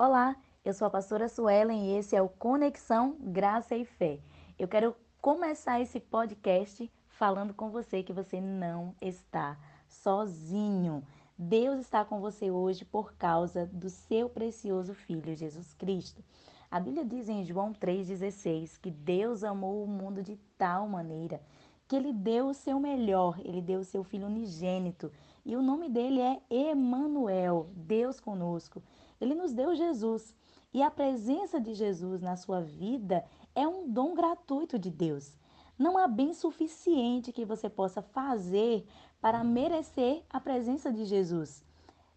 [0.00, 4.20] Olá, eu sou a pastora Suelen e esse é o Conexão Graça e Fé.
[4.56, 9.58] Eu quero começar esse podcast falando com você que você não está
[9.88, 11.02] sozinho.
[11.36, 16.22] Deus está com você hoje por causa do seu precioso Filho Jesus Cristo.
[16.70, 21.40] A Bíblia diz em João 3,16 que Deus amou o mundo de tal maneira
[21.88, 25.10] que ele deu o seu melhor, ele deu o seu Filho unigênito.
[25.44, 28.82] E o nome dele é Emanuel, Deus conosco.
[29.20, 30.34] Ele nos deu Jesus.
[30.72, 35.38] E a presença de Jesus na sua vida é um dom gratuito de Deus.
[35.78, 38.86] Não há bem suficiente que você possa fazer
[39.20, 41.64] para merecer a presença de Jesus.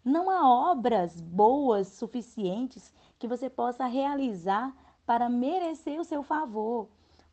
[0.04, 4.74] Não há obras boas suficientes que você possa realizar
[5.06, 6.88] para merecer o seu favor.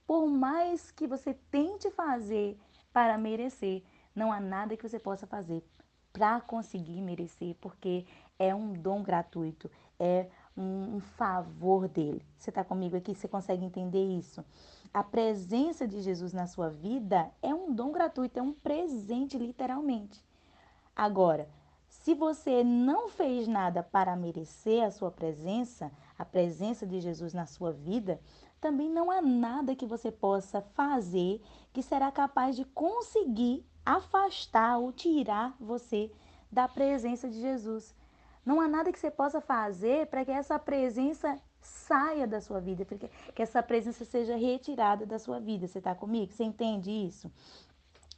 [0.06, 2.58] Por mais que você tente fazer
[2.94, 3.84] para merecer,
[4.16, 5.64] não há nada que você possa fazer
[6.12, 8.06] para conseguir merecer, porque
[8.38, 10.28] é um dom gratuito, é
[10.58, 12.22] um, favor dele.
[12.38, 13.16] Você está comigo aqui?
[13.16, 14.44] Você consegue entender isso?
[14.94, 20.24] A presença de Jesus na sua vida é um dom gratuito, é um presente, literalmente.
[20.96, 21.48] Agora,
[21.88, 27.46] se você não fez nada para merecer a sua presença, a presença de Jesus na
[27.46, 28.20] sua vida,
[28.60, 34.92] também não há nada que você possa fazer que será capaz de conseguir afastar ou
[34.92, 36.12] tirar você
[36.52, 37.96] da presença de Jesus.
[38.46, 42.86] Não há nada que você possa fazer para que essa presença saia da sua vida,
[42.86, 45.68] porque que essa presença seja retirada da sua vida.
[45.68, 46.32] Você está comigo?
[46.32, 47.32] Você entende isso?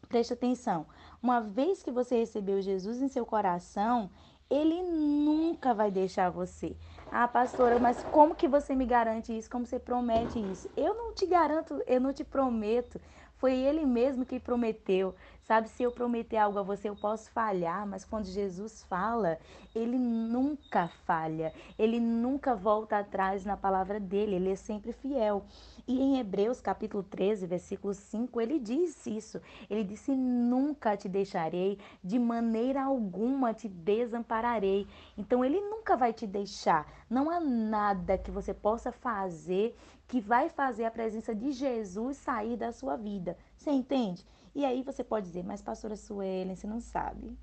[0.07, 0.85] Preste atenção.
[1.23, 4.09] Uma vez que você recebeu Jesus em seu coração,
[4.49, 6.75] ele nunca vai deixar você.
[7.13, 9.49] Ah, pastora, mas como que você me garante isso?
[9.49, 10.69] Como você promete isso?
[10.77, 13.01] Eu não te garanto, eu não te prometo.
[13.35, 15.15] Foi ele mesmo que prometeu.
[15.41, 19.39] Sabe, se eu prometer algo a você, eu posso falhar, mas quando Jesus fala,
[19.73, 21.51] ele nunca falha.
[21.77, 25.43] Ele nunca volta atrás na palavra dele, ele é sempre fiel.
[25.87, 29.41] E em Hebreus capítulo 13, versículo 5, ele diz isso.
[29.67, 34.87] Ele disse: Nunca te deixarei, de maneira alguma te desampararei.
[35.17, 36.87] Então ele nunca vai te deixar.
[37.11, 39.77] Não há nada que você possa fazer
[40.07, 43.37] que vai fazer a presença de Jesus sair da sua vida.
[43.57, 44.25] Você entende?
[44.55, 47.37] E aí você pode dizer, mas pastora Suelen, você não sabe.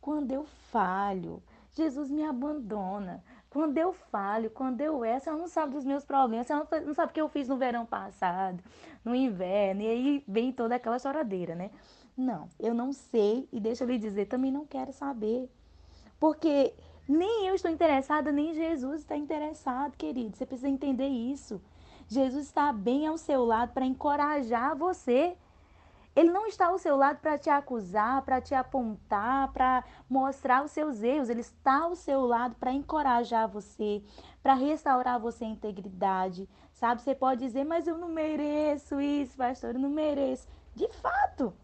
[0.00, 1.42] Quando eu falho,
[1.72, 3.24] Jesus me abandona.
[3.50, 7.10] Quando eu falho, quando eu erro, ela não sabe dos meus problemas, ela não sabe
[7.10, 8.62] o que eu fiz no verão passado,
[9.04, 11.72] no inverno, e aí vem toda aquela choradeira, né?
[12.16, 15.50] Não, eu não sei e deixa eu lhe dizer, também não quero saber.
[16.20, 16.72] Porque
[17.08, 20.36] nem eu estou interessada, nem Jesus está interessado, querido.
[20.36, 21.60] Você precisa entender isso.
[22.06, 25.36] Jesus está bem ao seu lado para encorajar você
[26.18, 30.72] ele não está ao seu lado para te acusar, para te apontar, para mostrar os
[30.72, 31.28] seus erros.
[31.28, 34.02] Ele está ao seu lado para encorajar você,
[34.42, 36.48] para restaurar você a integridade.
[36.72, 37.02] Sabe?
[37.02, 40.48] Você pode dizer, mas eu não mereço isso, pastor, eu não mereço.
[40.74, 41.54] De fato,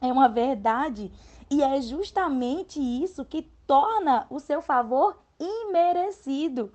[0.00, 1.12] é uma verdade.
[1.50, 6.72] E é justamente isso que torna o seu favor imerecido.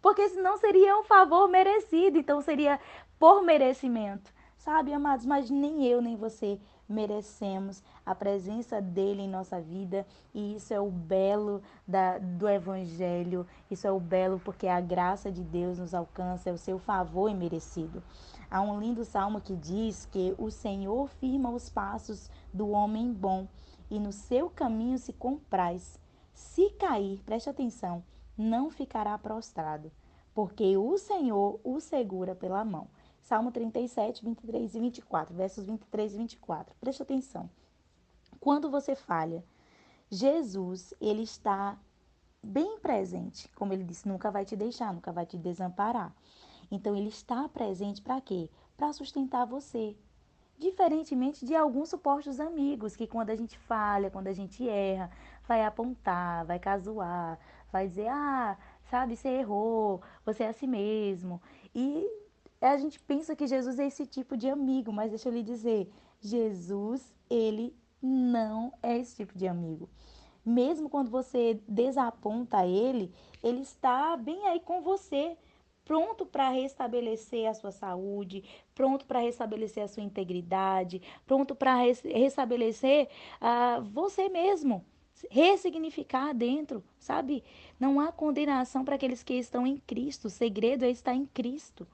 [0.00, 2.78] Porque senão seria um favor merecido, então seria
[3.18, 4.32] por merecimento.
[4.56, 10.56] Sabe, amados, mas nem eu nem você merecemos a presença dele em nossa vida e
[10.56, 15.42] isso é o belo da, do Evangelho, isso é o belo porque a graça de
[15.42, 18.02] Deus nos alcança, é o seu favor imerecido.
[18.50, 23.46] Há um lindo salmo que diz que o Senhor firma os passos do homem bom
[23.90, 26.00] e no seu caminho se compraz.
[26.32, 28.02] Se cair, preste atenção,
[28.36, 29.90] não ficará prostrado,
[30.34, 32.86] porque o Senhor o segura pela mão.
[33.28, 36.74] Salmo 37, 23 e 24, versos 23 e 24.
[36.80, 37.50] Preste atenção.
[38.40, 39.44] Quando você falha,
[40.10, 41.78] Jesus, ele está
[42.42, 43.46] bem presente.
[43.50, 46.16] Como ele disse, nunca vai te deixar, nunca vai te desamparar.
[46.70, 48.48] Então, ele está presente para quê?
[48.78, 49.94] Para sustentar você.
[50.58, 55.10] Diferentemente de alguns supostos amigos, que quando a gente falha, quando a gente erra,
[55.46, 57.38] vai apontar, vai casuar,
[57.70, 61.42] vai dizer, ah, sabe, você errou, você é assim mesmo.
[61.74, 62.08] E
[62.60, 65.90] a gente pensa que Jesus é esse tipo de amigo, mas deixa eu lhe dizer,
[66.20, 69.88] Jesus, ele não é esse tipo de amigo.
[70.44, 73.12] Mesmo quando você desaponta ele,
[73.42, 75.36] ele está bem aí com você,
[75.84, 78.44] pronto para restabelecer a sua saúde,
[78.74, 83.08] pronto para restabelecer a sua integridade, pronto para restabelecer
[83.40, 84.84] uh, você mesmo,
[85.30, 87.42] ressignificar dentro, sabe?
[87.78, 90.26] Não há condenação para aqueles que estão em Cristo.
[90.26, 91.86] O segredo é estar em Cristo.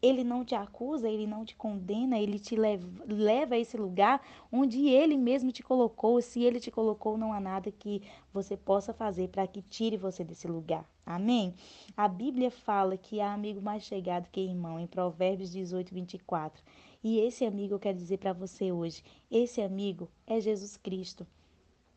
[0.00, 4.20] Ele não te acusa, ele não te condena, ele te leva, leva a esse lugar
[4.50, 6.20] onde ele mesmo te colocou.
[6.22, 8.02] Se ele te colocou, não há nada que
[8.32, 10.88] você possa fazer para que tire você desse lugar.
[11.04, 11.54] Amém?
[11.96, 16.62] A Bíblia fala que há amigo mais chegado que irmão, em Provérbios 18, 24.
[17.02, 21.26] E esse amigo eu quero dizer para você hoje: esse amigo é Jesus Cristo.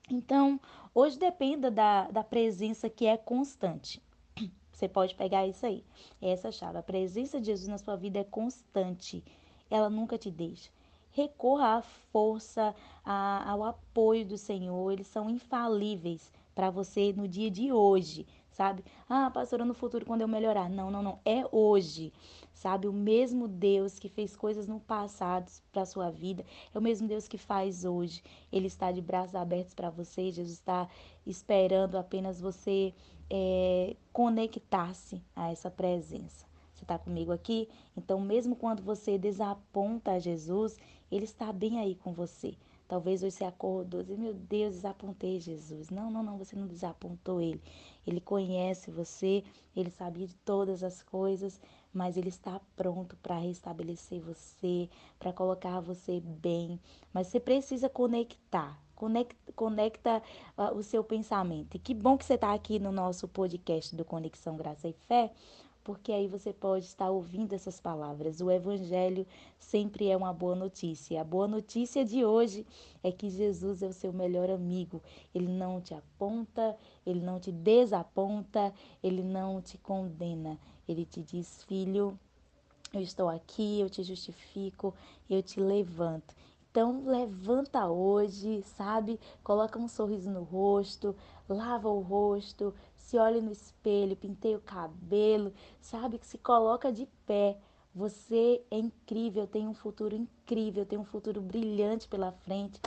[0.10, 0.60] Então,
[0.94, 4.02] hoje dependa da, da presença que é constante.
[4.82, 5.84] Você pode pegar isso aí,
[6.20, 6.80] essa chave.
[6.80, 9.24] A presença de Jesus na sua vida é constante,
[9.70, 10.72] ela nunca te deixa.
[11.12, 12.74] Recorra à força,
[13.06, 18.84] ao apoio do Senhor, eles são infalíveis para você no dia de hoje sabe?
[19.10, 20.70] Ah, pastora, no futuro quando eu melhorar.
[20.70, 21.20] Não, não, não.
[21.26, 22.14] É hoje,
[22.54, 22.88] sabe?
[22.88, 27.28] O mesmo Deus que fez coisas no passado para sua vida, é o mesmo Deus
[27.28, 28.22] que faz hoje.
[28.52, 30.32] Ele está de braços abertos para você.
[30.32, 30.88] Jesus está
[31.26, 32.94] esperando apenas você
[33.30, 36.46] é, conectar-se a essa presença.
[36.74, 37.70] Você está comigo aqui?
[37.96, 40.78] Então, mesmo quando você desaponta a Jesus,
[41.12, 42.56] Ele está bem aí com você.
[42.92, 45.90] Talvez você acordou e meu Deus, desapontei Jesus.
[45.90, 47.62] Não, não, não, você não desapontou ele.
[48.06, 49.44] Ele conhece você,
[49.76, 51.60] ele sabia de todas as coisas,
[51.94, 54.90] mas ele está pronto para restabelecer você,
[55.20, 56.80] para colocar você bem.
[57.14, 58.80] Mas você precisa conectar.
[58.96, 60.24] Conecta, conecta
[60.58, 61.76] uh, o seu pensamento.
[61.76, 65.32] E que bom que você está aqui no nosso podcast do Conexão Graça e Fé,
[65.84, 68.40] porque aí você pode estar ouvindo essas palavras.
[68.42, 69.26] O Evangelho
[69.60, 71.20] sempre é uma boa notícia.
[71.20, 72.66] A boa notícia de hoje
[73.04, 75.02] é que Jesus é o seu melhor amigo.
[75.34, 78.74] Ele não te aponta, ele não te desaponta,
[79.04, 80.60] ele não te condena.
[80.88, 82.18] Ele te diz, filho,
[82.94, 84.94] eu estou aqui, eu te justifico,
[85.30, 86.36] eu te levanto.
[86.72, 89.20] Então levanta hoje, sabe?
[89.44, 91.14] Coloca um sorriso no rosto,
[91.54, 96.18] lava o rosto, se olha no espelho, penteia o cabelo, sabe?
[96.18, 97.58] Que se coloca de pé.
[97.94, 102.80] Você é incrível, tem um futuro incrível, tem um futuro brilhante pela frente.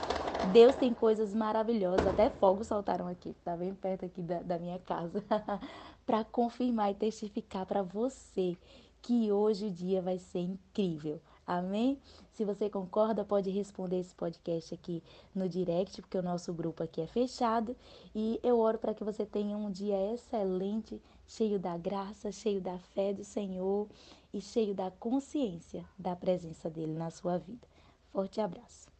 [0.51, 4.79] Deus tem coisas maravilhosas, até fogos saltaram aqui, tá bem perto aqui da, da minha
[4.79, 5.23] casa,
[6.05, 8.57] para confirmar e testificar para você
[9.01, 11.21] que hoje o dia vai ser incrível.
[11.47, 11.99] Amém?
[12.31, 15.03] Se você concorda, pode responder esse podcast aqui
[15.33, 17.75] no direct, porque o nosso grupo aqui é fechado.
[18.15, 22.79] E eu oro para que você tenha um dia excelente, cheio da graça, cheio da
[22.79, 23.87] fé do Senhor
[24.33, 27.67] e cheio da consciência da presença dele na sua vida.
[28.11, 28.94] Forte abraço.